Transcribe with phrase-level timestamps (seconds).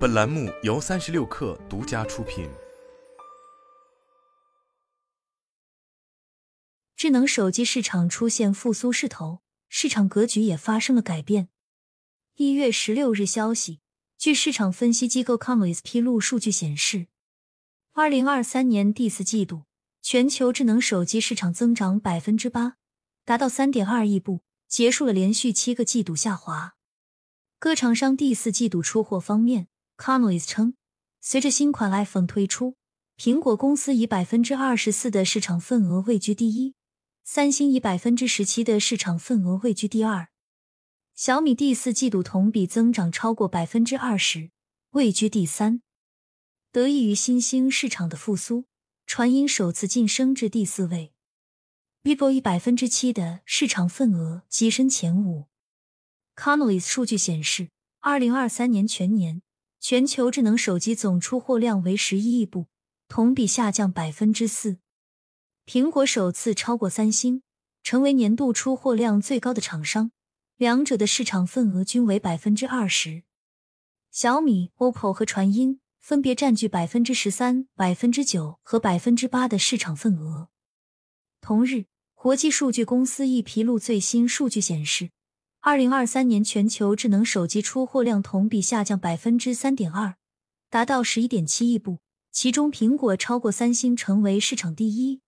[0.00, 2.48] 本栏目由三十六氪独家出品。
[6.96, 11.50] 智能手机市场出现复苏势头，市场格局也发生了改变。
[12.36, 13.80] 一月十六日消息，
[14.16, 17.08] 据市场分析机构 Comlys 披露数据显示，
[17.92, 19.64] 二零二三年第四季度
[20.00, 22.78] 全球智能手机市场增长百分之八，
[23.26, 26.76] 达到三点二亿部，结束了连续七个季度下滑。
[27.58, 29.68] 各厂商第四季度出货方面
[30.02, 30.72] c o n l y s 称，
[31.20, 32.74] 随着新款 iPhone 推出，
[33.18, 36.74] 苹果公司以百分之二十四的市场份额位居第一，
[37.22, 40.28] 三星以百分之十七的市场份额位居第二，
[41.14, 44.50] 小米第四季度同比增长超过百分之二十，
[44.92, 45.82] 位居第三。
[46.72, 48.64] 得益于新兴市场的复苏，
[49.04, 51.12] 传音首次晋升至第四位
[52.02, 55.48] ，vivo 以百分之七的市场份额跻身前五。
[56.34, 57.68] c o n l y s 数据显示，
[58.00, 59.42] 二零二三年全年
[59.80, 62.66] 全球智能手机总出货量为十一亿部，
[63.08, 64.76] 同比下降百分之四。
[65.64, 67.42] 苹果首次超过三星，
[67.82, 70.12] 成为年度出货量最高的厂商，
[70.58, 73.22] 两者的市场份额均为百分之二十。
[74.10, 80.50] 小米、OPPO 和传音分别占据百分之十三、百分之九和百分之八的市场份额。
[81.40, 85.10] 同日，国际数据公司亦披露最新数据显示。
[85.62, 90.16] 二零二三年全球智能手机出货量同比下降百分之三点二，
[90.70, 91.98] 达到十一点七亿部，
[92.32, 95.20] 其中苹果超过三星，成为市场第一。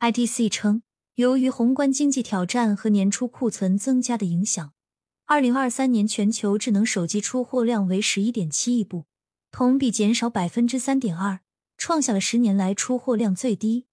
[0.00, 0.82] IDC 称，
[1.14, 4.74] 由于宏观经济挑战和年初库存增加的影响，
[5.24, 9.06] 二零二三年全球智能手机出货量为十一点七亿部，
[9.50, 11.40] 同比减少百分之三点二，
[11.78, 13.86] 创下了十年来出货量最低。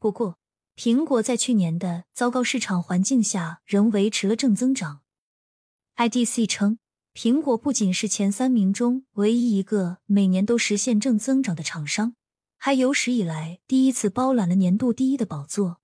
[0.00, 0.36] 不过，
[0.76, 5.02] 苹果在去年的糟糕市场环境下仍维持了正增长。
[5.96, 6.78] IDC 称，
[7.14, 12.16] 苹果不仅是前三名中唯一一个每年都实现正增长的厂商，
[12.56, 15.80] 还有史以来第一次包揽了年度第一的宝座。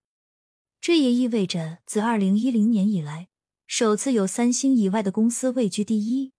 [0.81, 3.29] 这也意味着，自二零一零年以来，
[3.67, 6.33] 首次有三星以外的公司位居第一。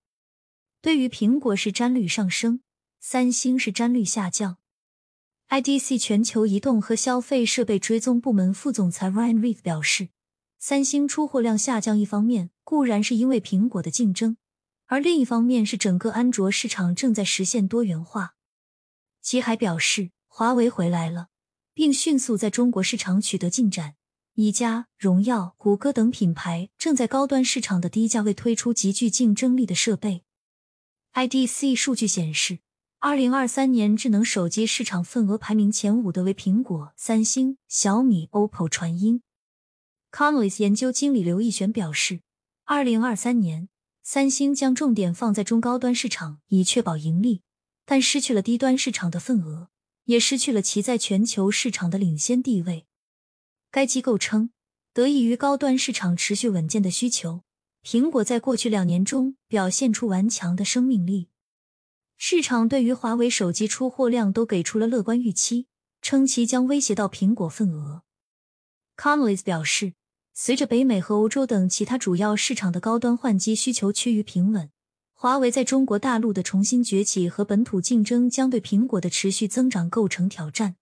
[0.82, 2.62] 对于苹果是占率上升，
[3.00, 4.58] 三星是占率下降。
[5.52, 10.08] IDC 全球移动和消费设备追踪部门副总裁 Ryan Reed 表示，
[10.58, 14.38] 三星出货量下降，一方面固然是因为苹果的竞争，
[14.86, 18.36] 而另一方面是整个安卓市场正在实现多元化。
[19.22, 21.28] 其还表示，华为回来了，
[21.74, 23.96] 并迅速在中国市场取得进展。
[24.36, 30.24] 宜家、荣耀、谷歌等品牌正在高端市场的低价位推出极具竞争力的设备。
[31.14, 32.60] IDC 数据显示。
[33.04, 39.24] 二零二三年智能手机市场份额排名前五的为苹果、三星、小米、OPPO、传音。
[40.12, 42.22] Conlys 研究经理刘义璇表示，
[42.66, 43.70] 二零二三年
[44.04, 47.42] 三星将重点放在中高端市场，以确保盈利，
[47.88, 49.70] 但失去了低端市场的份额，
[50.06, 52.86] 也失去了其在全球市场的领先地位。
[53.72, 54.52] 该机构称，
[54.94, 57.42] 得益于高端市场持续稳健的需求，
[57.84, 61.30] 苹果在过去两年中表现出顽强的生命力。
[62.24, 65.66] 市场对于华为手机出货量都给出了乐观预期，
[66.04, 68.04] 称其将威胁到苹果份额。
[68.96, 69.94] Conlys 表示，
[70.32, 74.70] 随着北美和欧洲等其他主要市场的高端换机需求趋于平稳，
[75.14, 80.76] 华为在中国大陆的重新崛起和本土竞争将对苹果的持续增长构成挑战。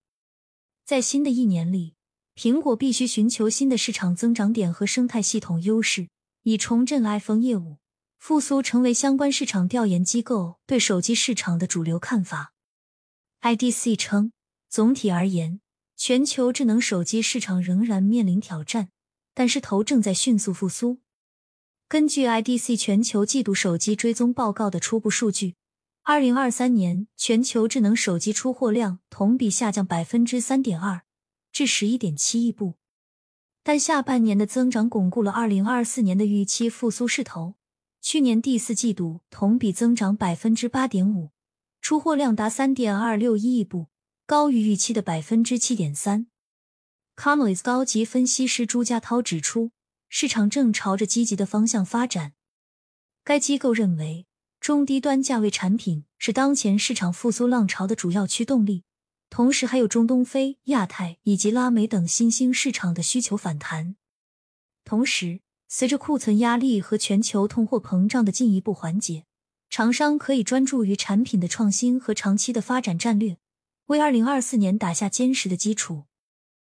[0.84, 1.94] 在新的一年里，
[2.36, 6.10] 苹果必须寻求新的市场增长点和生态系统优势，
[6.44, 7.78] 以重振 iPhone 业务。
[8.20, 12.54] 复苏成为相关市场调研机构对手机市场的主流看法。
[13.42, 14.34] IDC 称，
[14.70, 15.62] 总体而言，
[15.96, 18.90] 全球智能手机市场仍然面临挑战，
[19.34, 21.00] 但是头正在迅速复苏。
[21.88, 25.56] 根据 IDC 全球季度手机追踪报告的初步数据，
[26.04, 31.04] 二零二三年全球智能手机出货量同比下降百分之三点二，
[31.52, 32.76] 至十一点七亿部，
[33.64, 37.56] 但下半年的增长巩固了二零二四年的预期复苏势头。
[38.02, 41.32] 去年第四季度同比增长百分之八点五，
[41.82, 43.88] 出货量达三点二六亿部，
[44.26, 46.28] 高于预期的百分之七点三。
[47.18, 49.72] c o m l y s 高级分析师朱家涛指出，
[50.08, 52.34] 市场正朝着积极的方向发展。
[53.26, 54.26] 该机构认为，
[54.62, 58.86] 中低端价位产品是当前市场复苏浪潮的主要驱动力，
[59.30, 63.98] 同时还有中东非、亚太以及拉美等新兴市场的需求反弹。
[64.86, 65.42] 同时，
[65.72, 69.26] 随着库存压力和全球通货膨胀的进一步缓解，
[69.70, 73.38] 厂商可以专注于产品的创新和长期的发展战略，
[73.86, 76.06] 为二零二四年打下坚实的基础。